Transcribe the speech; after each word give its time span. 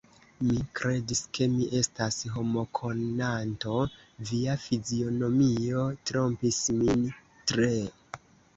Mi 0.45 0.53
kredis, 0.77 1.19
ke 1.37 1.47
mi 1.55 1.67
estas 1.79 2.17
homokonanto; 2.37 3.77
via 4.31 4.57
fizionomio 4.65 5.87
trompis 6.11 6.61
min 6.83 7.09
tre. 7.55 7.73